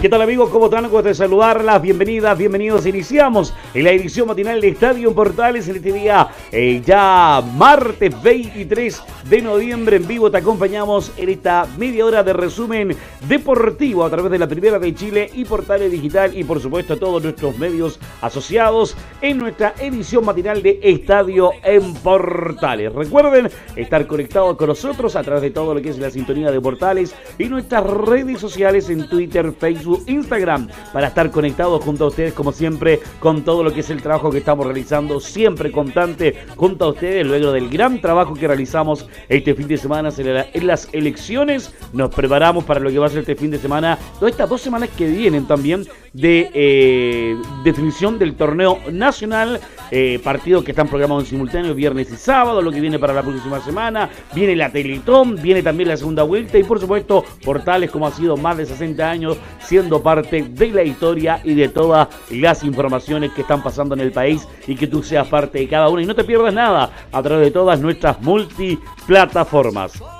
[0.00, 0.48] ¿Qué tal amigos?
[0.48, 0.88] ¿Cómo están?
[0.88, 1.82] Gusto saludarlas.
[1.82, 2.86] Bienvenidas, bienvenidos.
[2.86, 9.02] Iniciamos en la edición matinal de Estadio Portales en este día, eh, ya martes 23
[9.28, 10.30] de noviembre en vivo.
[10.30, 12.96] Te acompañamos en esta media hora de resumen
[13.28, 17.22] deportivo a través de la Primera de Chile y Portales Digital y por supuesto todos
[17.22, 22.90] nuestros medios asociados en nuestra edición matinal de Estadio en Portales.
[22.94, 26.58] Recuerden estar conectados con nosotros a través de todo lo que es la sintonía de
[26.58, 32.32] Portales y nuestras redes sociales en Twitter, Facebook, Instagram para estar conectados junto a ustedes
[32.32, 36.84] como siempre con todo lo que es el trabajo que estamos realizando siempre constante junto
[36.84, 41.74] a ustedes luego del gran trabajo que realizamos este fin de semana en las elecciones
[41.92, 44.60] nos preparamos para lo que va a ser este fin de semana todas estas dos
[44.60, 51.24] semanas que vienen también de eh, definición del torneo nacional, eh, partidos que están programados
[51.24, 55.36] en simultáneo viernes y sábado, lo que viene para la próxima semana, viene la Teletón,
[55.36, 59.10] viene también la segunda vuelta y por supuesto portales como ha sido más de 60
[59.10, 64.00] años siendo parte de la historia y de todas las informaciones que están pasando en
[64.00, 66.90] el país y que tú seas parte de cada una y no te pierdas nada
[67.12, 70.19] a través de todas nuestras multiplataformas.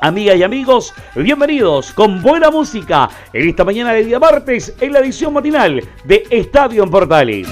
[0.00, 5.00] Amigas y amigos, bienvenidos con buena música en esta mañana de día martes en la
[5.00, 7.48] edición matinal de Estadio en Portales.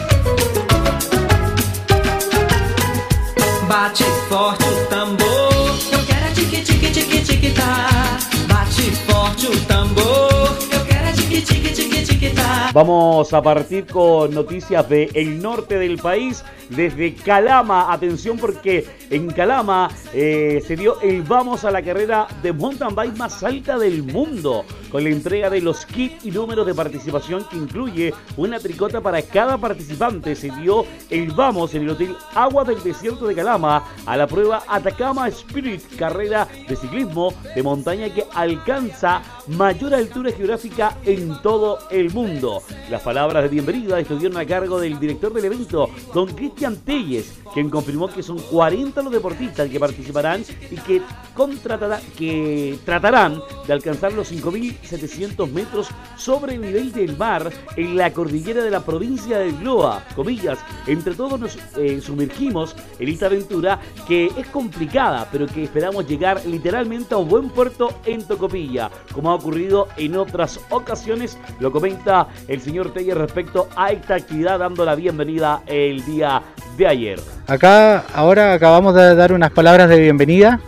[12.77, 17.91] Vamos a partir con noticias del el norte del país, desde Calama.
[17.91, 23.17] Atención porque en Calama eh, se dio el vamos a la carrera de mountain bike
[23.17, 27.57] más alta del mundo, con la entrega de los kits y números de participación que
[27.57, 30.37] incluye una tricota para cada participante.
[30.37, 34.65] Se dio el vamos en el Hotel Agua del Desierto de Calama a la prueba
[34.69, 42.13] Atacama Spirit, carrera de ciclismo de montaña que alcanza mayor altura geográfica en todo el
[42.13, 42.63] mundo.
[42.91, 47.71] Las palabras de bienvenida estuvieron a cargo del director del evento, don Cristian Telles, quien
[47.71, 51.01] confirmó que son 40 los deportistas que participarán y que,
[51.35, 58.13] contratará- que tratarán de alcanzar los 5.700 metros sobre el nivel del mar en la
[58.13, 60.05] cordillera de la provincia del Gloa.
[60.15, 66.07] Comillas, entre todos nos eh, sumergimos en esta aventura que es complicada, pero que esperamos
[66.07, 72.29] llegar literalmente a un buen puerto en Tocopilla, como ocurrido en otras ocasiones, lo comenta
[72.49, 76.43] el señor Teller respecto a esta actividad, dando la bienvenida el día
[76.77, 77.21] de ayer.
[77.47, 80.61] Acá ahora acabamos de dar unas palabras de bienvenida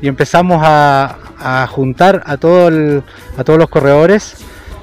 [0.00, 4.36] y empezamos a, juntar a, a todos los corredores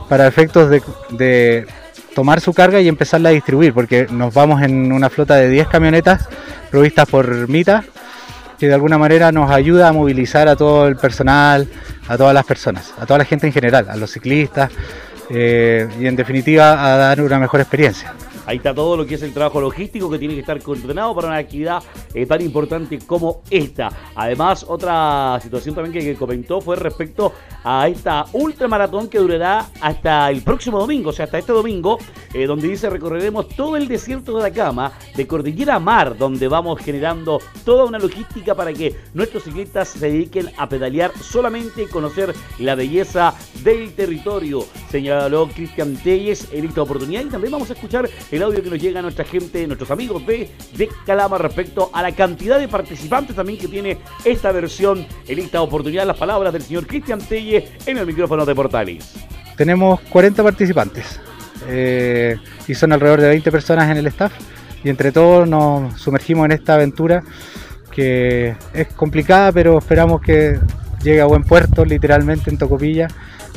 [0.09, 0.81] para efectos de,
[1.11, 1.67] de
[2.15, 5.67] tomar su carga y empezarla a distribuir, porque nos vamos en una flota de 10
[5.67, 6.27] camionetas
[6.71, 7.83] provistas por Mita,
[8.59, 11.67] que de alguna manera nos ayuda a movilizar a todo el personal,
[12.07, 14.71] a todas las personas, a toda la gente en general, a los ciclistas
[15.29, 18.13] eh, y en definitiva a dar una mejor experiencia.
[18.45, 21.29] Ahí está todo lo que es el trabajo logístico que tiene que estar coordinado para
[21.29, 21.81] una actividad
[22.13, 23.89] eh, tan importante como esta.
[24.15, 30.43] Además, otra situación también que, comentó fue respecto a esta ultramaratón que durará hasta el
[30.43, 31.97] próximo domingo, o sea, hasta este domingo,
[32.33, 37.39] eh, donde dice recorreremos todo el desierto de Atacama, de cordillera mar, donde vamos generando
[37.65, 42.75] toda una logística para que nuestros ciclistas se dediquen a pedalear solamente y conocer la
[42.75, 47.25] belleza del territorio, señaló Cristian Telles en esta oportunidad.
[47.25, 50.25] Y también vamos a escuchar el audio que nos llega a nuestra gente, nuestros amigos
[50.25, 50.49] de,
[51.05, 56.05] Calama respecto a la cantidad de participantes también que tiene esta versión en esta oportunidad.
[56.05, 59.13] Las palabras del señor Cristian Telles en el micrófono de Portales.
[59.55, 61.19] Tenemos 40 participantes
[61.67, 62.37] eh,
[62.67, 64.33] y son alrededor de 20 personas en el staff
[64.83, 67.23] y entre todos nos sumergimos en esta aventura
[67.91, 70.59] que es complicada pero esperamos que
[71.01, 73.07] llegue a buen puerto literalmente en Tocopilla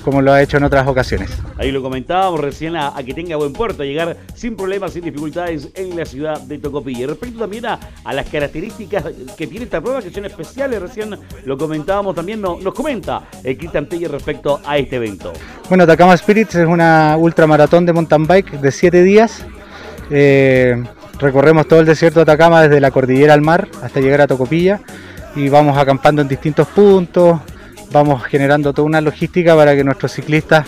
[0.08, 1.30] como lo ha hecho en otras ocasiones.
[1.58, 5.04] Ahí lo comentábamos recién a, a que tenga buen puerto, a llegar sin problemas, sin
[5.04, 7.06] dificultades en la ciudad de Tocopilla.
[7.06, 9.04] Respecto también a, a las características
[9.36, 13.58] que tiene esta prueba, que son especiales, recién lo comentábamos también, no- nos comenta el
[13.58, 15.32] Cristian Telle respecto a este evento.
[15.68, 19.44] Bueno, Atacama Spirits es una ultramaratón de mountain bike de 7 días.
[20.10, 20.82] Eh,
[21.18, 24.80] recorremos todo el desierto de Atacama desde la cordillera al mar hasta llegar a Tocopilla
[25.36, 27.38] y vamos acampando en distintos puntos,
[27.90, 30.66] vamos generando toda una logística para que nuestros ciclistas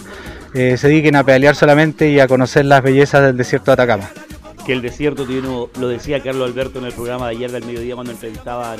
[0.55, 4.11] eh, se dediquen a pedalear solamente y a conocer las bellezas del desierto de Atacama.
[4.71, 7.97] Que el desierto tiene, lo decía Carlos Alberto en el programa de ayer del mediodía
[7.97, 8.79] cuando entrevistaban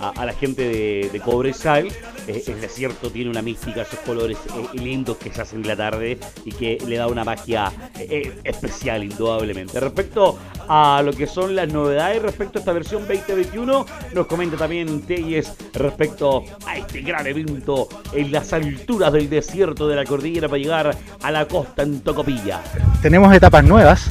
[0.00, 1.88] a, la gente de, de Cobresal,
[2.26, 5.76] eh, el desierto tiene una mística, esos colores eh, lindos que se hacen en la
[5.76, 9.78] tarde y que le da una magia eh, especial indudablemente.
[9.78, 10.38] Respecto
[10.70, 13.84] a lo que son las novedades respecto a esta versión 2021,
[14.14, 19.96] nos comenta también Telles respecto a este gran evento en las alturas del desierto de
[19.96, 22.62] la cordillera para llegar a la costa en Tocopilla.
[23.02, 24.10] Tenemos etapas nuevas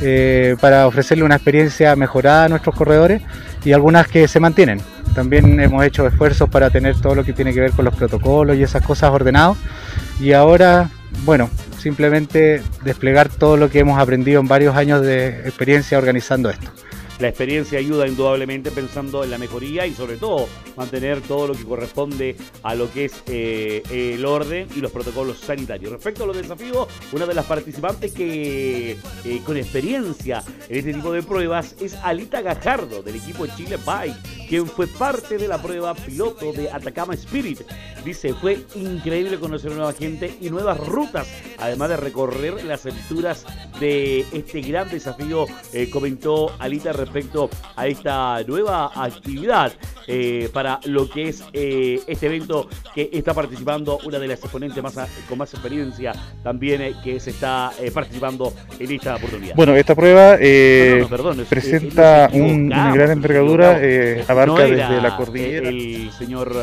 [0.00, 3.22] eh, para ofrecerle una experiencia mejorada a nuestros corredores
[3.64, 4.80] y algunas que se mantienen.
[5.14, 8.56] También hemos hecho esfuerzos para tener todo lo que tiene que ver con los protocolos
[8.56, 9.56] y esas cosas ordenados.
[10.20, 10.90] Y ahora,
[11.24, 11.48] bueno,
[11.78, 16.70] simplemente desplegar todo lo que hemos aprendido en varios años de experiencia organizando esto.
[17.18, 21.64] La experiencia ayuda indudablemente pensando en la mejoría y sobre todo mantener todo lo que
[21.64, 25.92] corresponde a lo que es eh, el orden y los protocolos sanitarios.
[25.92, 31.10] Respecto a los desafíos, una de las participantes que eh, con experiencia en este tipo
[31.10, 35.94] de pruebas es Alita Gajardo del equipo Chile Bike, quien fue parte de la prueba
[35.94, 37.62] piloto de Atacama Spirit.
[38.04, 41.26] Dice, fue increíble conocer nueva gente y nuevas rutas,
[41.58, 43.46] además de recorrer las alturas
[43.80, 49.72] de este gran desafío, eh, comentó Alita respecto a esta nueva actividad
[50.08, 54.80] eh, para lo que es eh, este evento que está participando una de las exponentes
[54.80, 54.96] más
[55.28, 56.12] con más experiencia
[56.44, 59.56] también eh, que se está participando en esta oportunidad.
[59.56, 60.36] Bueno, esta prueba
[61.48, 63.80] presenta una gran envergadura,
[64.28, 65.68] abarca desde la cordillera.
[65.68, 66.54] El señor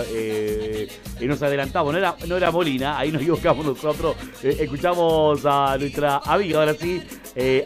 [1.21, 6.59] nos adelantaba, no era, no era Molina, ahí nos equivocamos nosotros, escuchamos a nuestra amiga,
[6.59, 7.01] ahora sí,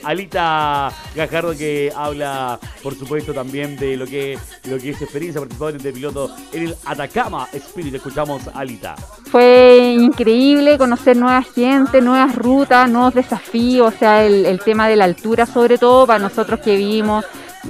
[0.04, 5.78] Alita Gajardo que habla por supuesto, también de lo que, lo que es experiencia participando
[5.84, 7.96] de piloto en el Atacama Spirit.
[7.96, 8.96] Escuchamos a Alita.
[9.31, 15.06] Fue increíble conocer nueva gente, nuevas rutas, nuevos desafíos, o sea, el, tema de la
[15.06, 17.25] altura sobre todo para nosotros que vivimos,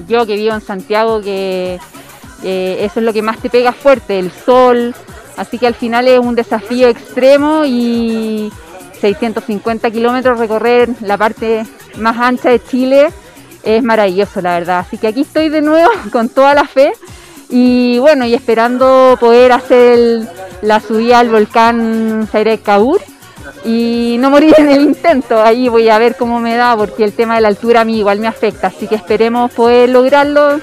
[0.08, 1.80] yo que vivo en Santiago, que
[2.44, 4.94] eso es lo que más te pega fuerte, el sol,
[5.36, 8.52] así que al final es un desafío extremo y
[9.00, 11.66] 650 kilómetros recorrer la parte
[11.98, 13.10] más ancha de Chile
[13.76, 14.80] es maravilloso, la verdad.
[14.80, 16.94] Así que aquí estoy de nuevo con toda la fe
[17.50, 20.22] y bueno, y esperando poder hacer
[20.62, 23.02] la subida al volcán Zaire Kaur
[23.64, 25.42] y no morir en el intento.
[25.42, 28.00] Ahí voy a ver cómo me da, porque el tema de la altura a mí
[28.00, 30.60] igual me afecta, así que esperemos poder lograrlo.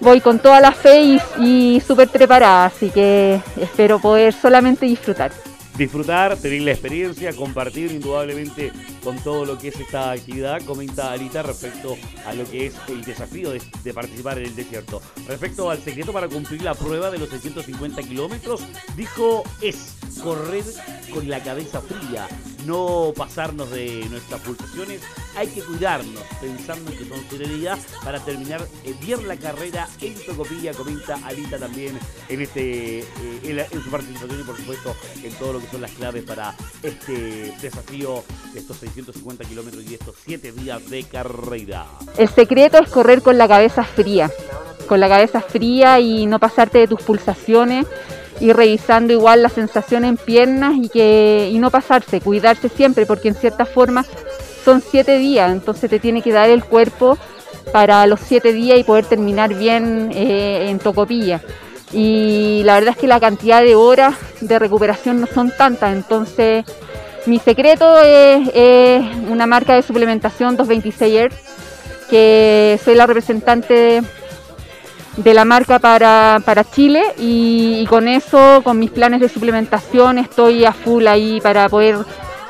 [0.00, 5.30] Voy con toda la fe y, y súper preparada, así que espero poder solamente disfrutar
[5.76, 8.72] disfrutar, tener la experiencia, compartir indudablemente
[9.02, 10.62] con todo lo que es esta actividad.
[10.62, 15.02] Comenta Alita respecto a lo que es el desafío de, participar en el desierto.
[15.26, 18.62] Respecto al secreto para cumplir la prueba de los 650 kilómetros,
[18.96, 20.64] dijo es correr
[21.12, 22.26] con la cabeza fría,
[22.66, 25.00] no pasarnos de nuestras pulsaciones.
[25.36, 28.66] Hay que cuidarnos, pensando en que son serenidad para terminar
[29.00, 31.98] bien la carrera en Tocopilla, comenta Alita también
[32.28, 35.90] en este eh, en, su participación y por supuesto en todo lo que son las
[35.92, 41.86] claves para este desafío de estos 650 kilómetros y estos 7 días de carrera.
[42.16, 44.30] El secreto es correr con la cabeza fría,
[44.88, 47.86] con la cabeza fría y no pasarte de tus pulsaciones
[48.40, 53.28] y revisando igual la sensación en piernas y que y no pasarse, cuidarse siempre porque
[53.28, 54.04] en cierta forma
[54.64, 57.18] son siete días, entonces te tiene que dar el cuerpo
[57.72, 61.42] para los siete días y poder terminar bien eh, en Tocopilla.
[61.92, 66.64] Y la verdad es que la cantidad de horas de recuperación no son tantas, entonces
[67.26, 71.34] mi secreto es, una marca de suplementación 226 Earth,
[72.10, 74.02] que soy la representante
[75.16, 80.72] de la marca para, Chile y, con eso, con mis planes de suplementación, estoy a
[80.72, 81.96] full ahí para poder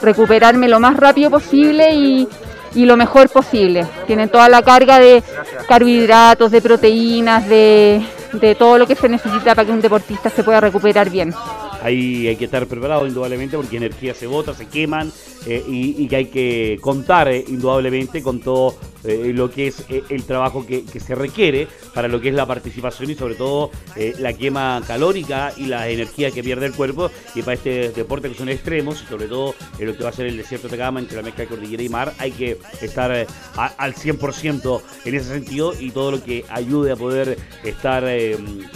[0.01, 2.29] recuperarme lo más rápido posible y,
[2.75, 3.87] y lo mejor posible.
[4.09, 5.23] Tienen toda la carga de
[5.69, 8.05] carbohidratos, de proteínas, de,
[8.41, 11.35] de todo lo que se necesita para que un deportista se pueda recuperar bien.
[11.83, 15.13] Ahí hay que estar preparado indudablemente porque energía se bota, se queman
[15.47, 20.67] eh, y, hay que contar eh, indudablemente con todo eh, lo que es el trabajo
[20.67, 23.71] que, se requiere para lo que es la participación y sobre todo
[24.19, 27.11] la quema calórica y la energía que pierde el cuerpo.
[27.35, 30.13] Y para este deporte que son extremos y sobre todo en lo que va a
[30.13, 33.11] ser el desierto de Gama entre la mezcla de cordillera y mar hay que estar
[33.57, 38.05] al 100% en ese sentido y todo lo que ayude a poder estar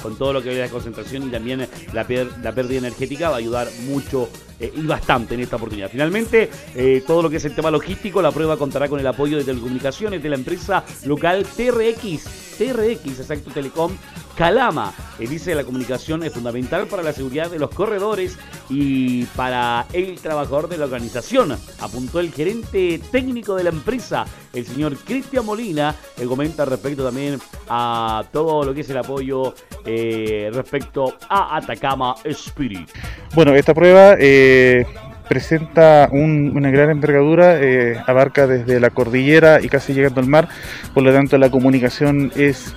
[0.02, 2.06] con todo lo que la concentración y también la,
[2.42, 4.28] la pérdida energética va a ayudar mucho
[4.60, 5.90] eh, y bastante en esta oportunidad.
[5.90, 9.36] Finalmente, eh, todo lo que es el tema logístico, la prueba contará con el apoyo
[9.36, 13.92] de telecomunicaciones de la empresa local TRX, TRX, exacto Telecom,
[14.38, 14.92] Calama.
[15.18, 18.38] Eh, dice la comunicación es fundamental para la seguridad de los corredores
[18.70, 24.64] y para el trabajador de la organización, apuntó el gerente técnico de la empresa, el
[24.64, 29.54] señor Cristian Molina, que comenta respecto también a todo lo que es el apoyo
[29.84, 32.88] eh, respecto a Atacama Spirit.
[33.34, 34.86] Bueno, esta prueba eh,
[35.28, 40.48] presenta un- una gran envergadura, eh, abarca desde la cordillera y casi llegando al mar,
[40.94, 42.72] por lo tanto la comunicación es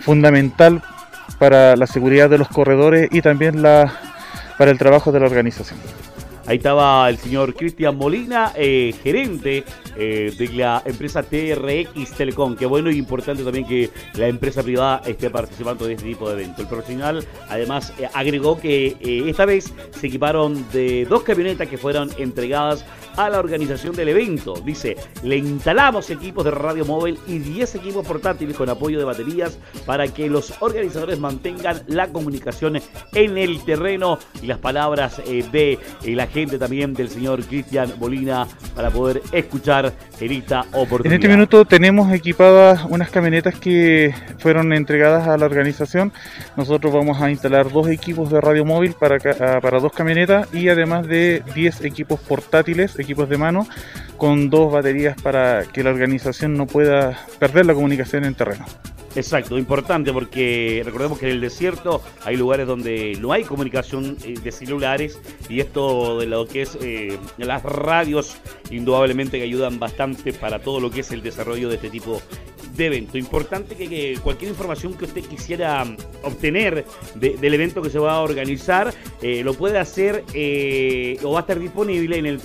[0.00, 0.82] fundamental
[1.38, 3.92] para la seguridad de los corredores y también la,
[4.58, 5.78] para el trabajo de la organización.
[6.46, 9.64] Ahí estaba el señor Cristian Molina, eh, gerente
[9.96, 12.54] eh, de la empresa TRX Telecom.
[12.54, 16.34] Qué bueno y importante también que la empresa privada esté participando de este tipo de
[16.34, 16.62] evento.
[16.62, 18.96] El profesional además eh, agregó que
[19.28, 22.84] esta vez se equiparon de dos camionetas que fueron entregadas
[23.16, 24.54] a la organización del evento.
[24.64, 29.58] Dice, le instalamos equipos de radio móvil y 10 equipos portátiles con apoyo de baterías
[29.84, 32.80] para que los organizadores mantengan la comunicación
[33.14, 38.90] en el terreno y las palabras de la gente también del señor Cristian Molina para
[38.90, 41.06] poder escuchar en esta oportunidad.
[41.06, 46.12] En este minuto tenemos equipadas unas camionetas que fueron entregadas a la organización.
[46.56, 50.68] Nosotros vamos a instalar dos equipos de radio móvil para, ah, para dos camionetas y
[50.68, 53.66] además de 10 equipos portátiles, equipos de mano,
[54.18, 58.66] con dos baterías para que la organización no pueda perder la comunicación en terreno.
[59.16, 64.34] Exacto, importante porque recordemos que en el desierto hay lugares donde no hay comunicación eh,
[64.42, 65.18] de celulares
[65.48, 68.36] y esto de lo que es eh, las radios
[68.70, 72.20] indudablemente que ayudan bastante para todo lo que es el desarrollo de este tipo
[72.76, 73.16] de evento.
[73.16, 78.16] Importante que, cualquier información que usted quisiera mm, obtener de- del evento que se va
[78.16, 78.92] a organizar
[79.22, 80.24] eh, lo puede hacer
[81.22, 82.38] o va a estar disponible en el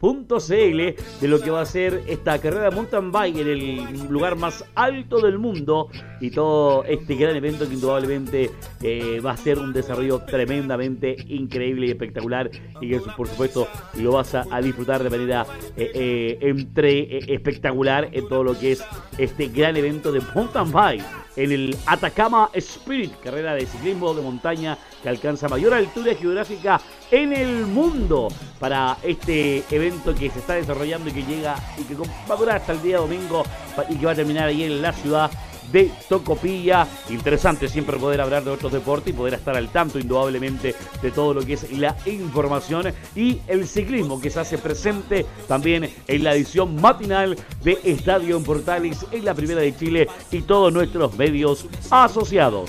[0.00, 4.64] www.noterrindas.cl de lo que va a ser esta carrera mountain bike en el lugar más
[4.74, 5.88] alto del mundo.
[6.20, 8.50] Y todo este gran evento que indudablemente
[8.82, 12.50] eh, va a ser un desarrollo tremendamente increíble y espectacular.
[12.80, 15.46] Y que por supuesto lo vas a, disfrutar de manera
[15.76, 18.84] eh, eh, entre espectacular en todo lo que es
[19.18, 21.04] este gran evento de mountain bike
[21.36, 27.32] en el Atacama Spirit, carrera de ciclismo de montaña que alcanza mayor altura geográfica en
[27.32, 32.34] el mundo para este evento que se está desarrollando y que llega y que va
[32.34, 33.44] a durar hasta el día domingo
[33.88, 35.30] y que va a terminar ahí en la ciudad
[35.72, 36.86] de Tocopilla.
[37.10, 41.34] Interesante siempre poder hablar de otros deportes y poder estar al tanto indudablemente de todo
[41.34, 46.34] lo que es la información y el ciclismo que se hace presente también en la
[46.34, 51.66] edición matinal de Estadio en Portales en la Primera de Chile y todos nuestros medios
[51.90, 52.68] asociados.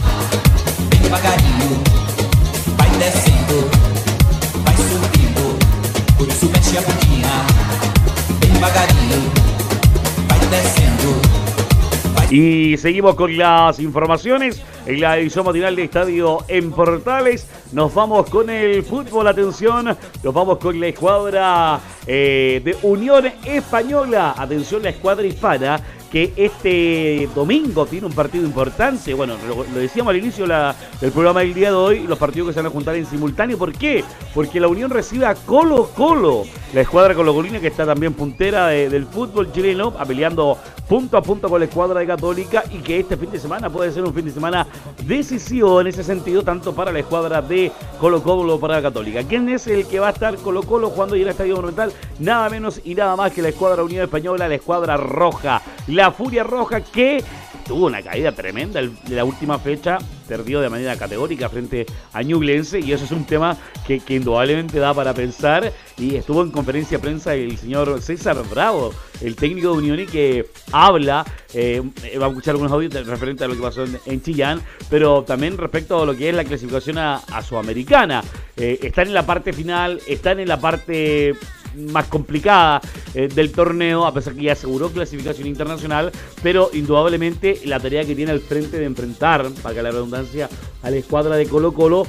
[12.38, 17.48] Y seguimos con las informaciones en la edición matinal de Estadio en Portales.
[17.72, 24.36] Nos vamos con el fútbol, atención, nos vamos con la escuadra eh, de Unión Española.
[24.38, 25.80] Atención, la escuadra hispana
[26.16, 29.14] que este domingo tiene un partido importante.
[29.14, 32.54] Bueno, lo, decíamos al inicio la- del programa del día de hoy, los partidos que
[32.54, 33.58] se van a juntar en simultáneo.
[33.58, 34.02] ¿Por qué?
[34.34, 38.88] Porque la Unión recibe a Colo Colo, la escuadra colocolina que está también puntera de-
[38.88, 40.58] del fútbol chileno, a peleando
[40.88, 43.92] punto a punto con la escuadra de Católica y que este fin de semana puede
[43.92, 44.66] ser un fin de semana
[45.04, 49.24] decisivo en ese sentido, tanto para la escuadra de Colo Colo para la Católica.
[49.24, 51.92] ¿Quién es el que va a estar Colo Colo cuando llegue al Estadio Monumental?
[52.20, 56.44] Nada menos y nada más que la escuadra Unión Española, la escuadra roja, la Furia
[56.44, 57.24] Roja que
[57.68, 59.98] tuvo una caída tremenda en la última fecha,
[60.28, 63.58] perdió de manera categórica frente a Ñublense y eso es un tema
[63.88, 68.94] que, indudablemente da para pensar y estuvo en conferencia de prensa el señor César Bravo,
[69.22, 71.82] el técnico de Unión y que habla, eh,
[72.22, 75.24] va a escuchar algunos audios de- referente a lo que pasó en, en Chillán, pero
[75.24, 78.24] también respecto a lo que es la clasificación a, a Sudamericana.
[78.58, 81.34] Eh, están en la parte final, están en la parte
[81.76, 82.82] más complicada
[83.14, 88.16] eh, del torneo, a pesar que ya aseguró clasificación internacional, pero indudablemente la tarea que
[88.16, 90.50] tiene al frente de enfrentar, para la redundancia,
[90.84, 92.08] a la escuadra de Colo Colo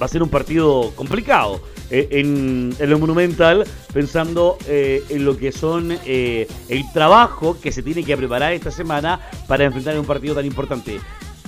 [0.00, 5.36] va a ser un partido complicado eh, en, en lo monumental, pensando eh, en lo
[5.36, 10.34] que son el trabajo que se tiene que preparar esta semana para enfrentar un partido
[10.34, 11.00] tan importante.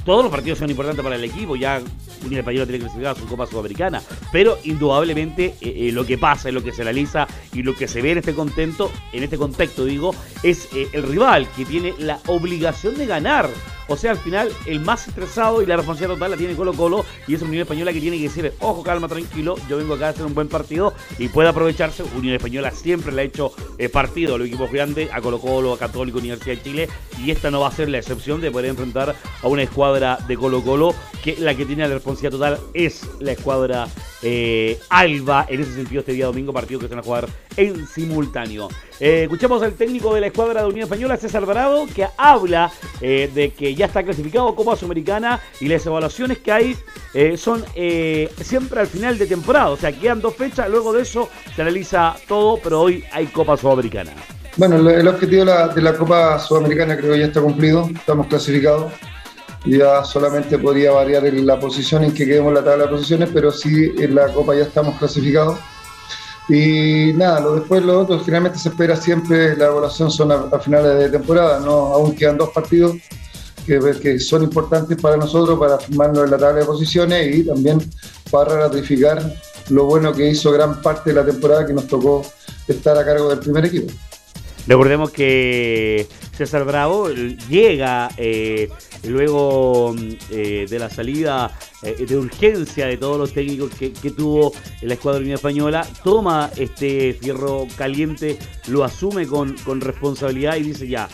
[0.04, 1.80] Todos los partidos son importantes para el equipo, ya
[2.24, 4.02] Unión Española tiene clasificada a su Copa Sudamericana,
[4.32, 8.02] pero indudablemente eh, eh, lo que pasa, lo que se analiza y lo que se
[8.02, 12.18] ve en este contento, en este contexto digo, es eh, el rival que tiene la
[12.26, 13.48] obligación de ganar
[13.88, 17.04] O sea, al final, el más estresado y la responsabilidad total la tiene Colo Colo
[17.26, 20.10] y es Unión Española que tiene que decir, ojo, calma, tranquilo, yo vengo acá a
[20.10, 22.02] hacer un buen partido y puede aprovecharse.
[22.16, 25.72] Unión Española siempre le ha hecho eh, partido a los equipos grandes, a Colo Colo,
[25.72, 28.70] a Católico, Universidad de Chile, y esta no va a ser la excepción de poder
[28.70, 33.02] enfrentar a una escuadra de Colo Colo que la que tiene la responsabilidad total es
[33.18, 33.88] la escuadra
[34.22, 35.46] eh, Alba.
[35.48, 38.68] En ese sentido, este día domingo, partido que se van a jugar en simultáneo.
[38.98, 43.30] Eh, escuchamos al técnico de la escuadra de Unión Española, César Alvarado, que habla eh,
[43.34, 46.76] de que ya está clasificado Copa Sudamericana y las evaluaciones que hay
[47.36, 47.64] son
[48.40, 49.70] siempre al final de temporada.
[49.70, 53.56] O sea, quedan dos fechas, luego de eso se analiza todo, pero hoy hay Copa
[53.56, 54.12] Sudamericana.
[54.56, 58.26] Bueno, el objetivo de la, de la Copa Sudamericana creo que ya está cumplido, estamos
[58.26, 58.92] clasificados
[59.64, 63.30] ya solamente podría variar en la posición en que quedemos en la tabla de posiciones,
[63.32, 65.58] pero sí en la Copa ya estamos clasificados.
[66.48, 70.98] Y nada, lo después lo otro, finalmente se espera siempre, la evaluación son a, finales
[70.98, 71.70] de temporada, ¿no?
[71.70, 72.96] aún quedan dos partidos
[73.64, 77.78] que, que, son importantes para nosotros, para firmarnos en la tabla de posiciones y también
[78.30, 79.22] para ratificar
[79.68, 82.24] lo bueno que hizo gran parte de la temporada que nos tocó
[82.66, 83.92] estar a cargo del primer equipo.
[84.66, 86.08] Recordemos que
[86.40, 87.10] César Bravo
[87.50, 88.70] llega eh,
[89.02, 89.94] luego
[90.30, 95.20] eh, de la salida eh, de urgencia de todos los técnicos que, tuvo la escuadra
[95.20, 101.10] Unión Española, toma este fierro caliente, lo asume con, con responsabilidad y dice ya,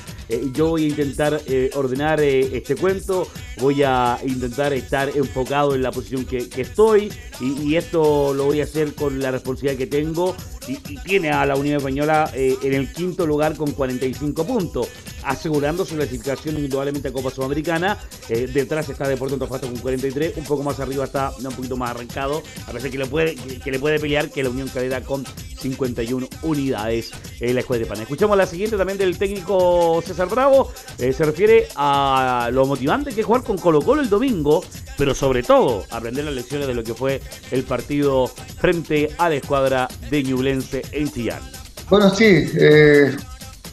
[0.52, 1.40] yo voy a intentar
[1.74, 3.28] ordenar este cuento,
[3.60, 8.64] voy a intentar estar enfocado en la posición que, estoy y, esto lo voy a
[8.64, 10.34] hacer con la responsabilidad que tengo
[10.66, 14.88] y, y tiene a la Unión Española en el quinto lugar con 45 puntos
[15.26, 17.98] asegurando su clasificación indudablemente a Copa Sudamericana.
[18.28, 21.90] Eh, detrás está Deportes Antofagasta con 43, un poco más arriba está un poquito más
[21.90, 25.24] arrancado, a pesar que le puede, que, le puede pelear que la Unión Calera con
[25.60, 28.02] 51 unidades en la escuadra de Pana.
[28.02, 33.20] Escuchamos la siguiente también del técnico César Bravo, eh, se refiere a lo motivante que
[33.20, 34.64] es jugar con Colo Colo el domingo,
[34.96, 39.34] pero sobre todo aprender las lecciones de lo que fue el partido frente a la
[39.34, 41.40] escuadra de Ñublense en Chillán.
[41.88, 43.16] Bueno, sí, eh,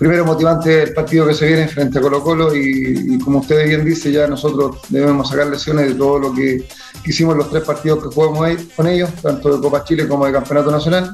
[0.04, 3.86] primero motivante el partido que se viene frente a Colo Colo y, como usted bien
[3.86, 6.68] dice, ya nosotros debemos sacar lesiones de todo lo que
[7.06, 10.34] hicimos los tres partidos que jugamos ahí, con ellos, tanto de Copa Chile como de
[10.34, 11.14] Campeonato Nacional.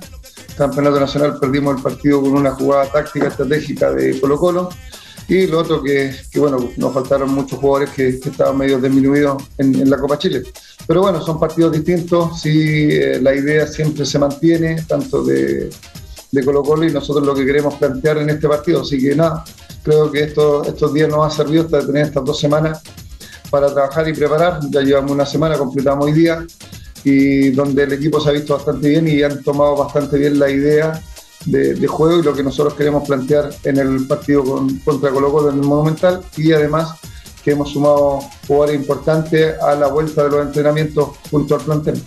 [0.58, 4.70] Campeonato Nacional perdimos el partido con una jugada táctica estratégica de Colo Colo.
[5.28, 10.00] Y lo otro que, bueno, nos faltaron muchos jugadores que, estaban medio disminuidos en, la
[10.00, 10.42] Copa Chile.
[10.88, 15.70] Pero bueno, son partidos distintos, sí, eh, la idea siempre se mantiene, tanto de,
[16.32, 18.82] de Colo Colo y nosotros lo que queremos plantear en este partido.
[18.82, 19.44] Así que nada,
[19.84, 22.82] creo que esto, estos días nos ha servido hasta tener estas dos semanas
[23.50, 24.60] para trabajar y preparar.
[24.70, 26.46] Ya llevamos una semana, completamos hoy día
[27.04, 30.50] y donde el equipo se ha visto bastante bien y han tomado bastante bien la
[30.50, 31.02] idea
[31.46, 34.44] de, juego y lo que nosotros queremos plantear en el partido
[34.84, 36.92] contra Colo Colo en el Monumental y además
[37.44, 42.04] que hemos sumado jugadores importantes a la vuelta de los entrenamientos junto al plantel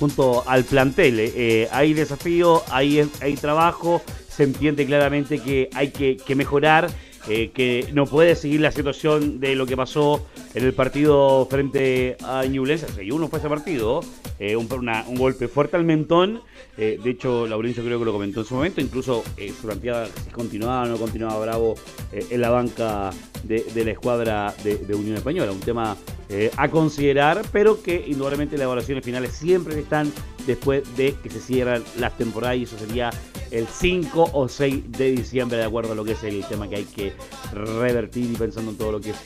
[0.00, 1.20] junto al plantel.
[1.20, 6.90] Eh, eh, hay desafío, hay, hay trabajo, se entiende claramente que hay que, mejorar.
[7.28, 12.16] Eh, que no puede seguir la situación de lo que pasó en el partido frente
[12.24, 12.86] a Ñublense.
[13.04, 14.00] Y uno fue ese partido,
[14.40, 16.40] un, un, golpe fuerte al mentón.
[16.76, 18.80] de hecho, Laurencio creo que lo comentó en su momento.
[18.80, 21.74] Incluso eh, si continuaba o no continuaba Bravo
[22.12, 23.10] en la banca
[23.44, 25.52] de, la escuadra de, Unión Española.
[25.52, 25.96] Un tema
[26.28, 30.12] eh, a considerar, pero que indudablemente las evaluaciones finales siempre están
[30.46, 33.10] después de que se cierran las temporadas y eso sería
[33.50, 36.76] el 5 o 6 de diciembre, de acuerdo a lo que es el tema que
[36.76, 37.12] hay que
[37.52, 39.16] revertir y pensando en todo lo que es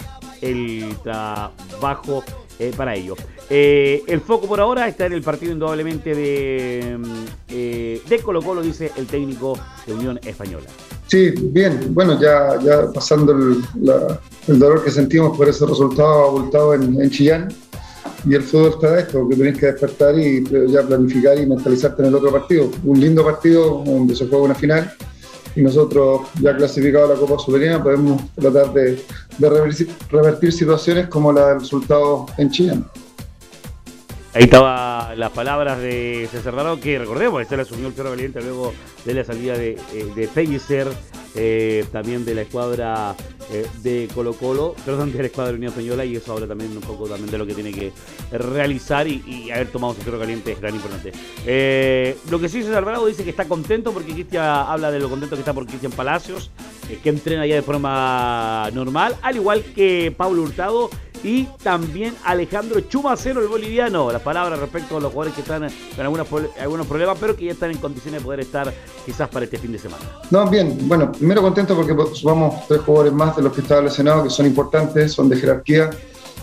[0.42, 2.22] el trabajo
[2.58, 3.16] eh, para ello.
[3.50, 6.98] Eh, el foco por ahora está en el partido indudablemente de,
[7.48, 10.66] de Colo Colo, dice el técnico de Unión Española.
[11.06, 13.62] Sí, bien, bueno, ya, ya pasando el,
[14.58, 17.52] dolor que sentimos por ese resultado abultado en, en, Chillán.
[18.26, 22.08] Y el fútbol está esto, que tenés que despertar y ya planificar y mentalizarte en
[22.08, 22.70] el otro partido.
[22.84, 24.92] Un lindo partido donde se juega una final
[25.56, 29.04] y nosotros, ya clasificados a la Copa Superior, podemos tratar de,
[30.10, 32.84] revertir, situaciones como la del resultado en Chillán.
[34.32, 38.42] Ahí estaba las palabras de César Raro, que recordemos, este la asumió el Perro Valiente
[38.42, 38.72] luego
[39.04, 40.26] de la salida de, eh, de
[41.34, 43.14] eh, también de la escuadra
[43.50, 46.70] eh, de Colo Colo, perdón, de la escuadra de Unión Española, y eso habla también
[46.72, 47.92] un poco también de lo que tiene que
[48.32, 51.12] realizar y, haber tomado su Perro Caliente es gran importante.
[52.30, 55.36] lo que sí César Alvarado dice que está contento porque Cristian habla de lo contento
[55.36, 56.50] que está por Cristian Palacios,
[57.02, 60.90] que entrena ya de forma normal, al igual que Pablo Hurtado
[61.24, 64.12] y también Alejandro Chumacero, el boliviano.
[64.12, 65.66] Las palabras respecto a los jugadores que están
[65.96, 66.28] con algunos,
[66.60, 68.72] algunos problemas, pero que ya están en condiciones de poder estar
[69.06, 70.04] quizás para este fin de semana.
[70.30, 74.24] No, bien, bueno, primero contento porque sumamos tres jugadores más de los que estaban lesionados,
[74.24, 75.90] que son importantes, son de jerarquía.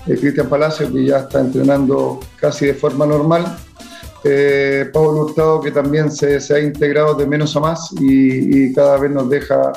[0.07, 3.55] Eh, Cristian Palacio, que ya está entrenando casi de forma normal.
[4.23, 9.11] Eh, Pablo Hurtado, que también se, ha integrado de menos a más y, cada vez
[9.11, 9.73] nos deja,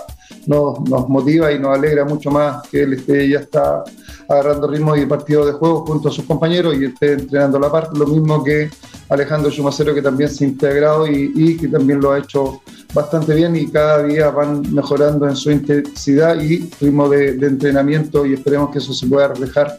[0.46, 3.82] nos, motiva y nos alegra mucho más que él esté, ya está
[4.28, 7.98] agarrando ritmo y partido de juego junto a sus compañeros y esté entrenando la parte.
[7.98, 8.68] Lo mismo que
[9.08, 12.60] Alejandro Chumacero, que también se ha integrado y, que también lo ha hecho
[12.92, 18.34] bastante bien y cada día van mejorando en su intensidad y ritmo de entrenamiento y
[18.34, 19.76] esperemos que eso se pueda reflejar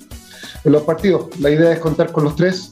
[0.63, 1.27] en los partidos.
[1.39, 2.71] La idea es contar con los tres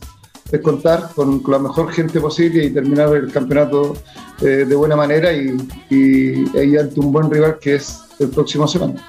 [0.54, 3.98] es contar con, la mejor gente posible y terminar el campeonato
[4.40, 5.58] eh, de buena manera y,
[5.90, 9.04] y, ante un buen rival que es el próximo semana.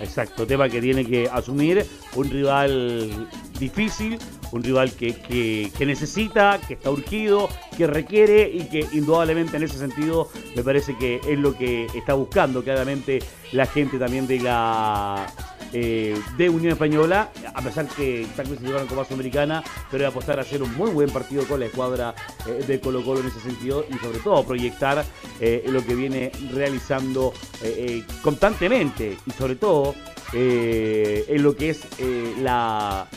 [0.00, 3.28] Exacto, tema que tiene que asumir un rival
[3.58, 4.18] difícil,
[4.52, 9.78] un rival que, que, necesita, que está urgido, que requiere y que indudablemente en ese
[9.78, 15.26] sentido me parece que es lo que está buscando claramente la gente también de la
[15.76, 20.42] eh, de Unión Española, a pesar que está clasificado en Copa Sudamericana, pero apostar a
[20.42, 22.14] hacer un muy buen partido con la escuadra
[22.46, 25.04] eh, de Colo Colo en ese sentido y sobre todo proyectar
[25.40, 27.32] eh, lo que viene realizando
[28.22, 29.94] constantemente y sobre todo
[30.32, 31.80] en lo que es
[32.40, 33.08] la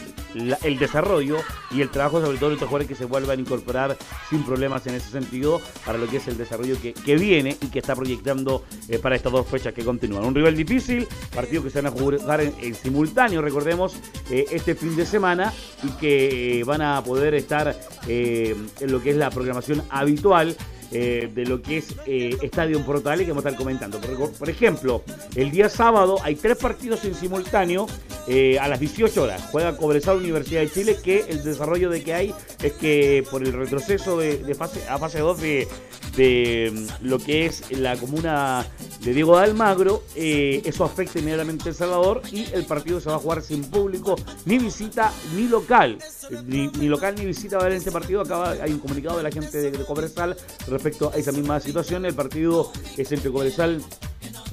[0.64, 1.38] el desarrollo
[1.72, 3.98] y el trabajo sobre todo de estos jugadores que se vuelvan a incorporar
[4.30, 7.80] sin problemas en ese sentido para lo que es el desarrollo que, viene y que
[7.80, 8.64] está proyectando
[9.02, 10.26] para estas dos fechas que continúan.
[10.26, 13.96] Un rival difícil, partido que se van a jugar en, simultáneo, recordemos,
[14.30, 17.76] eh, este fin de semana y que eh, van a poder estar
[18.08, 20.56] en lo que es la programación habitual
[20.92, 24.00] eh, de lo que es eh, Estadio Portales que vamos a estar comentando.
[24.00, 25.04] Por, ejemplo,
[25.36, 27.88] el día sábado hay tres partidos en simultáneo
[28.28, 29.44] eh, a las 18 horas.
[29.52, 33.52] Juega Cobresal Universidad de Chile, que el desarrollo de que hay es que por el
[33.52, 35.68] retroceso de, fase, a fase 2 de,
[36.16, 38.66] de mm, lo que es la comuna
[39.02, 43.16] de Diego de Almagro, eso afecta inmediatamente a El Salvador y el partido se va
[43.16, 45.98] a jugar sin público, ni visita ni local.
[46.46, 48.22] Ni, local ni visita va a haber en este partido.
[48.22, 50.36] Acaba, hay un comunicado de la gente de, de Cobresal
[50.78, 52.06] respecto a esa misma situación.
[52.06, 53.82] El partido es entre Cobresal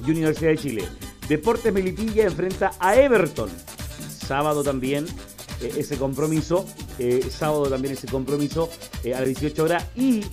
[0.05, 0.87] y Universidad de Chile.
[1.29, 3.49] Deportes Melipilla enfrenta a Everton.
[4.27, 5.05] Sábado también
[5.61, 6.65] eh, ese compromiso.
[6.99, 8.69] Eh, sábado también ese compromiso
[9.03, 9.85] eh, a las 18 horas.
[9.95, 10.23] Y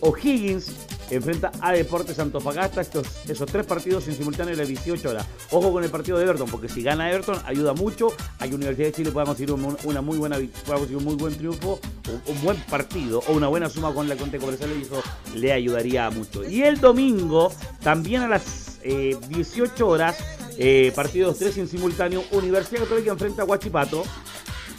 [0.00, 0.72] O'Higgins
[1.16, 2.80] enfrenta a Deportes Antofagasta.
[2.80, 5.26] Estos, esos tres partidos en simultáneo a las 18 horas.
[5.50, 8.92] Ojo con el partido de Everton, porque si gana Everton ayuda mucho a Universidad de
[8.92, 11.80] Chile pueda conseguir una muy buena un muy buen triunfo,
[12.26, 15.02] un, buen partido o una buena suma con la Conte Comercial y eso
[15.34, 16.48] le ayudaría mucho.
[16.48, 20.18] Y el domingo, también a las 18 eh, horas,
[20.58, 24.04] eh, partidos 3 en simultáneo, Universidad Católica enfrenta a Huachipato.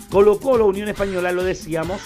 [0.09, 1.99] Colo Colo, Unión Española, lo decíamos,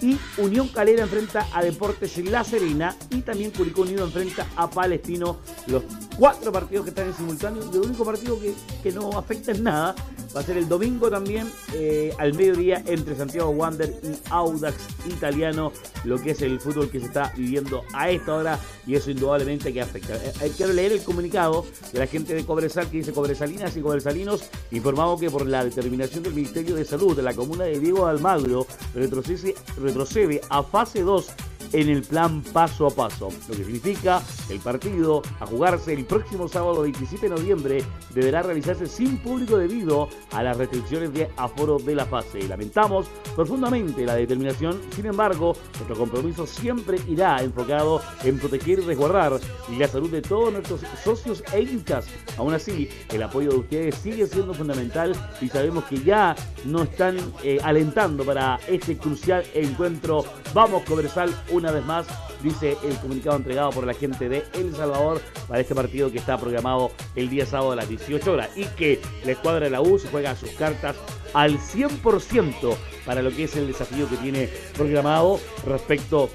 [0.00, 5.38] y Unión Calera enfrenta a Deportes La Serena y también Curicó Unido enfrenta a Palestino.
[5.66, 5.84] Los
[6.18, 7.62] cuatro partidos que están en simultáneo.
[7.72, 9.94] El único partido que, que no afecta en nada
[10.36, 14.76] va a ser el domingo también eh, al mediodía entre Santiago Wander y Audax
[15.08, 15.72] Italiano,
[16.04, 19.72] lo que es el fútbol que se está viviendo a esta hora y eso indudablemente
[19.72, 20.16] que afecta.
[20.16, 24.44] Eh, que leer el comunicado de la gente de Cobresal que dice Cobresalinas y Cobresalinos
[24.70, 28.66] informado que por la determinación del Ministerio de Salud de la comuna de Diego Almagro
[28.94, 31.26] retrocede, retrocede a fase 2
[31.72, 36.48] en el plan paso a paso, lo que significa el partido a jugarse el próximo
[36.48, 41.94] sábado 27 de noviembre deberá realizarse sin público debido a las restricciones de aforo de
[41.94, 42.46] la fase.
[42.48, 49.38] Lamentamos profundamente la determinación, sin embargo, nuestro compromiso siempre irá enfocado en proteger y resguardar
[49.78, 52.06] la salud de todos nuestros socios e hinchas.
[52.38, 57.16] Aún así, el apoyo de ustedes sigue siendo fundamental y sabemos que ya no están
[57.42, 60.24] eh, alentando para este crucial encuentro.
[60.54, 62.06] Vamos, Coversal, una vez más,
[62.42, 66.38] dice el comunicado entregado por la gente de El Salvador para este partido que está
[66.38, 69.98] programado el día sábado a las 18 horas y que la escuadra de la U
[69.98, 70.96] se juega sus cartas
[71.34, 76.30] al 100% para lo que es el desafío que tiene programado respecto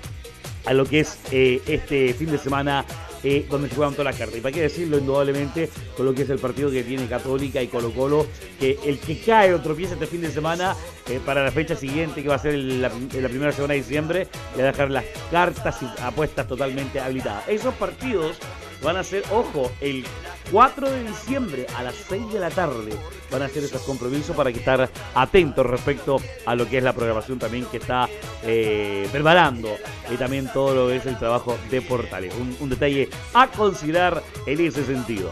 [0.65, 2.85] a lo que es eh, este fin de semana
[3.23, 4.37] eh, donde se juegan todas las cartas.
[4.37, 7.67] Y para qué decirlo, indudablemente, con lo que es el partido que tiene Católica y
[7.67, 8.27] Colo Colo,
[8.59, 10.75] que el que cae o tropieza este fin de semana
[11.07, 14.27] eh, para la fecha siguiente, que va a ser la, la, primera semana de diciembre,
[14.55, 17.47] le va a dejar las cartas y apuestas totalmente habilitadas.
[17.47, 18.37] Esos partidos
[18.83, 20.05] Van a ser, ojo, el
[20.51, 22.91] 4 de diciembre a las 6 de la tarde
[23.31, 26.93] van a hacer estos compromisos para que estar atentos respecto a lo que es la
[26.93, 28.09] programación también que está
[28.43, 29.69] eh, preparando
[30.11, 32.33] y también todo lo que es el trabajo de Portales.
[32.59, 35.31] Un, detalle a considerar en ese sentido.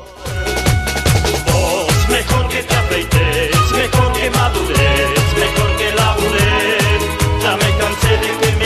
[2.10, 4.80] Mejor que te apeites, mejor que madures,
[5.38, 7.44] mejor que labures.
[7.44, 8.59] Ya me cansé de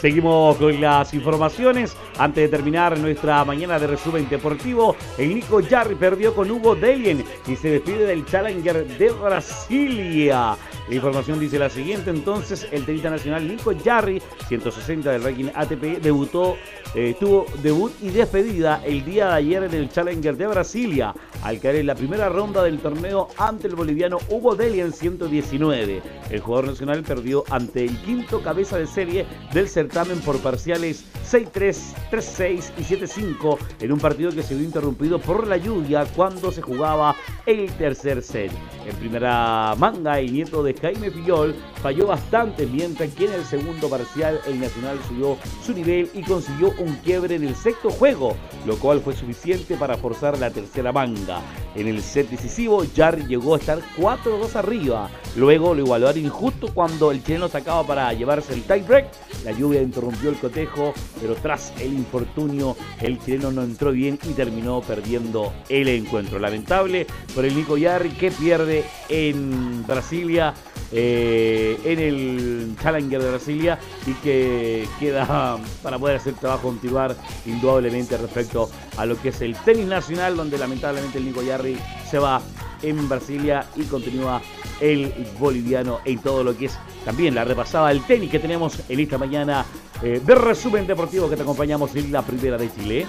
[0.00, 1.96] Seguimos con las informaciones.
[2.18, 7.24] Antes de terminar nuestra mañana de resumen deportivo, el Nico Jarry perdió con Hugo Delien
[7.46, 10.56] y se despide del Challenger de Brasilia.
[10.88, 16.02] La información dice la siguiente, entonces el tenista nacional Nico Jarry, 160 del ranking ATP,
[16.02, 16.56] debutó,
[16.94, 21.58] eh, tuvo debut y despedida el día de ayer en el Challenger de Brasilia, al
[21.58, 26.02] caer en la primera ronda del torneo ante el boliviano Hugo Delien 119.
[26.30, 31.76] El jugador nacional perdió ante el quinto cabeza de serie del certamen por parciales 6-3,
[32.10, 36.62] 3-6 y 7-5 en un partido que se vio interrumpido por la lluvia cuando se
[36.62, 38.52] jugaba el tercer set.
[38.86, 43.88] En primera manga, el nieto de Jaime Pillol falló bastante, mientras que en el segundo
[43.88, 48.76] parcial el Nacional subió su nivel y consiguió un quiebre en el sexto juego, lo
[48.78, 51.40] cual fue suficiente para forzar la tercera manga.
[51.74, 55.10] En el set decisivo, Jarry llegó a estar 4-2 arriba.
[55.36, 59.06] Luego lo igualaron injusto cuando el chileno sacaba para llevarse el tiebreak.
[59.44, 64.32] La lluvia interrumpió el cotejo, pero tras el infortunio, el chileno no entró bien y
[64.32, 66.38] terminó perdiendo el encuentro.
[66.38, 70.54] Lamentable por el Nico Jarry que pierde en Brasilia
[70.96, 77.16] eh, en el Challenger de Brasilia y que queda para poder hacer trabajo continuar
[77.46, 81.76] indudablemente respecto a lo que es el tenis nacional, donde lamentablemente el Nico Yarri
[82.08, 82.40] se va
[82.82, 84.40] en Brasilia y continúa
[84.80, 89.00] el boliviano en todo lo que es también la repasada del tenis que tenemos en
[89.00, 89.64] esta mañana
[90.02, 93.06] eh, de resumen deportivo que te acompañamos en la primera de Chile.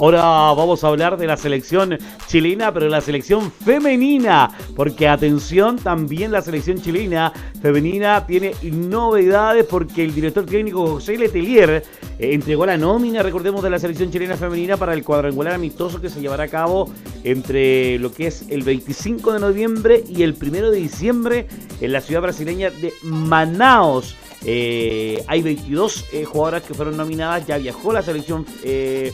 [0.00, 6.32] Ahora vamos a hablar de la selección chilena, pero la selección femenina, porque atención, también
[6.32, 11.84] la selección chilena femenina tiene novedades porque el director técnico José Letelier
[12.18, 16.10] eh, entregó la nómina, recordemos, de la selección chilena femenina para el cuadrangular amistoso que
[16.10, 16.90] se llevará a cabo
[17.22, 21.46] entre lo que es el 25 de noviembre y el 1 de diciembre
[21.80, 24.16] en la ciudad brasileña de Manaos.
[24.46, 29.12] Eh, hay 22 eh, jugadoras que fueron nominadas, ya viajó la selección eh,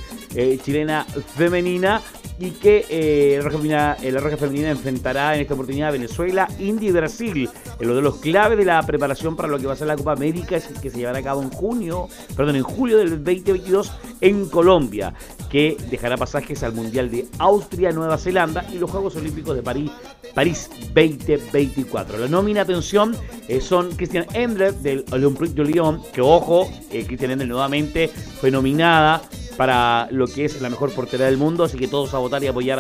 [0.62, 2.02] chilena femenina
[2.38, 7.88] y que la, roja femenina, enfrentará en esta oportunidad a Venezuela, India y Brasil, en
[7.88, 10.12] lo de los claves de la preparación para lo que va a ser la Copa
[10.12, 15.12] América que se llevará a cabo en junio, perdón, en julio del 2022 en Colombia,
[15.50, 19.90] que dejará pasajes al Mundial de Austria, Nueva Zelanda y los Juegos Olímpicos de París,
[20.34, 22.18] París 2024.
[22.18, 23.16] La nómina, atención,
[23.60, 29.20] son Christian Endler del Olympique de Lyon, que ojo, eh, Cristian Endel nuevamente fue nominada
[29.56, 32.46] para lo que es la mejor portera del mundo, así que todos a votar y
[32.46, 32.78] apoyar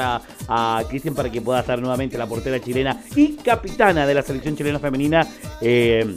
[0.48, 4.56] a, Cristian para que pueda estar nuevamente la portera chilena y capitana de la selección
[4.56, 5.26] chilena femenina.
[5.60, 6.16] Eh,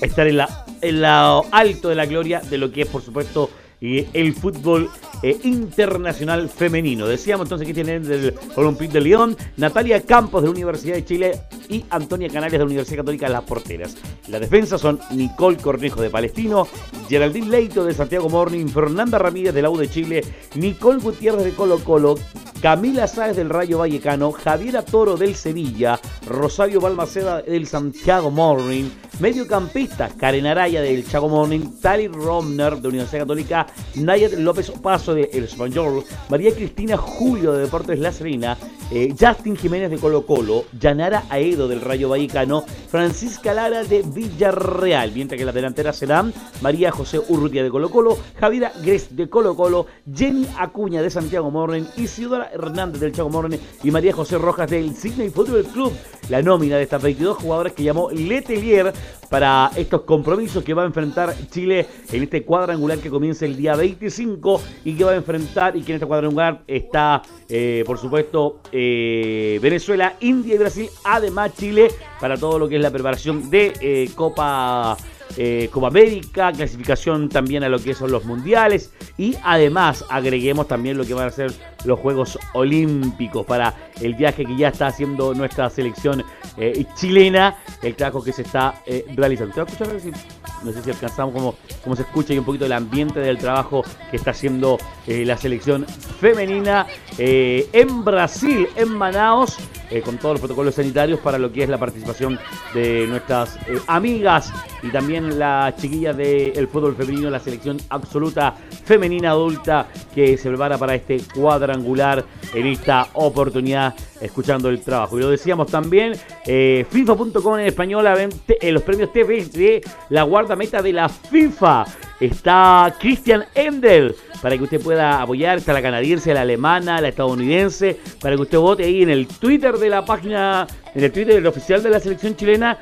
[0.00, 4.06] estar en la en alto de la gloria de lo que es por supuesto y
[4.12, 4.90] el fútbol
[5.22, 7.06] eh, internacional femenino.
[7.06, 11.40] Decíamos entonces que tienen del Olympique de Lyon, Natalia Campos de la Universidad de Chile
[11.68, 13.96] y Antonia Canales de la Universidad Católica las Porteras.
[14.28, 16.66] La defensa son Nicole Cornejo de Palestino,
[17.08, 21.52] Geraldine Leito de Santiago Morning, Fernanda Ramírez de la U de Chile, Nicole Gutiérrez de
[21.52, 22.16] Colo Colo,
[22.62, 28.84] Camila Sáez del Rayo Vallecano, Javiera Toro del Sevilla, Rosario Balmaceda del Santiago Morning,
[29.18, 35.30] mediocampistas Karen Araya del Chago Morning, Tali Romner de Universidad Católica, Nayet López Paso de
[35.32, 38.56] El Español, María Cristina Julio de Deportes La Serena,
[38.90, 45.12] eh, Justin Jiménez de Colo Colo, Yanara Aedo del Rayo Vallecano, Francisca Lara de Villarreal,
[45.12, 49.56] mientras que la delantera serán María José Urrutia de Colo Colo, Javiera Gres de Colo
[49.56, 54.70] Colo, Jenny Acuña de Santiago Morning, Isidora Hernández del Chago Morning y María José Rojas
[54.70, 55.92] del Sydney Football Club.
[56.28, 58.92] La nómina de estas 22 jugadoras que llamó Letelier
[59.32, 63.74] para estos compromisos que va a enfrentar Chile en este cuadrangular que comienza el día
[63.74, 68.60] 25 y que va a enfrentar y que en este cuadrangular está, eh, por supuesto,
[68.70, 71.88] eh, Venezuela, India y Brasil, además Chile
[72.20, 74.98] para todo lo que es la preparación de eh, Copa
[75.36, 80.96] eh, Copa América, clasificación también a lo que son los mundiales y además agreguemos también
[80.98, 81.52] lo que van a ser
[81.84, 86.24] los Juegos Olímpicos para el viaje que ya está haciendo nuestra selección
[86.56, 89.54] eh, chilena, el trabajo que se está eh, realizando.
[89.54, 90.22] ¿Te va a escuchar?
[90.62, 93.84] No sé si alcanzamos como, como se escucha y un poquito el ambiente del trabajo
[94.10, 96.86] que está haciendo eh, la selección femenina
[97.18, 99.58] en Brasil, en Manaos,
[100.04, 102.38] con todos los protocolos sanitarios para lo que es la participación
[102.72, 109.86] de nuestras amigas y también las chiquillas del fútbol femenino, la selección absoluta femenina adulta
[110.14, 115.18] que se prepara para este cuadrangular en esta oportunidad escuchando el trabajo.
[115.18, 116.14] Y lo decíamos también,
[116.46, 121.84] eh, FIFA.com en español, en los premios TV de la guardameta de la FIFA.
[122.20, 125.58] Está Christian Endel, para que usted pueda apoyar.
[125.58, 129.76] Está la canadiense, la alemana, la estadounidense, para que usted vote ahí en el Twitter
[129.82, 132.78] de la página, en el Twitter del oficial de la selección chilena.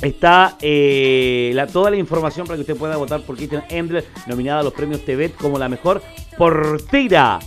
[0.00, 4.62] Está eh, toda la información para que usted pueda votar por Christian Endler, nominada a
[4.64, 6.02] los premios TVET como la mejor
[6.36, 7.38] portera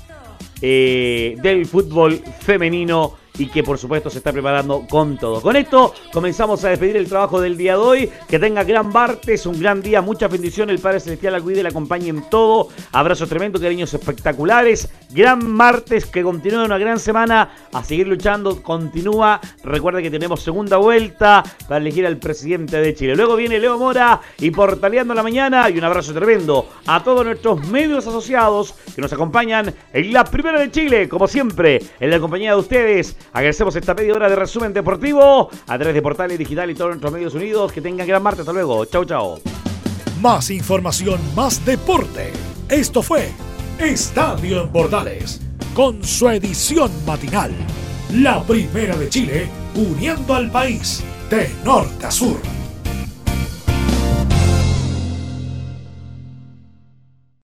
[0.61, 5.41] eh, del fútbol femenino y que por supuesto se está preparando con todo.
[5.41, 8.09] Con esto comenzamos a despedir el trabajo del día de hoy.
[8.27, 10.69] Que tenga gran martes, un gran día, mucha bendición.
[10.69, 12.69] El Padre Celestial la cuide, la acompañe en todo.
[12.91, 14.89] Abrazos tremendo, cariños espectaculares.
[15.11, 17.49] Gran martes, que continúe una gran semana.
[17.73, 19.39] A seguir luchando, continúa.
[19.63, 23.15] Recuerda que tenemos segunda vuelta para elegir al presidente de Chile.
[23.15, 25.69] Luego viene Leo Mora y Portaleando la Mañana.
[25.69, 30.59] Y un abrazo tremendo a todos nuestros medios asociados que nos acompañan en la primera
[30.59, 33.15] de Chile, como siempre, en la compañía de ustedes.
[33.33, 37.11] Agradecemos esta media hora de resumen deportivo a través de Portales Digital y todos nuestros
[37.11, 37.71] medios unidos.
[37.71, 38.41] Que tengan gran martes.
[38.41, 38.85] Hasta luego.
[38.85, 39.39] Chau, chau.
[40.21, 42.31] Más información, más deporte.
[42.69, 43.29] Esto fue
[43.79, 45.41] Estadio en Portales,
[45.73, 47.51] con su edición matinal.
[48.13, 52.64] La primera de Chile, uniendo al país de norte a sur.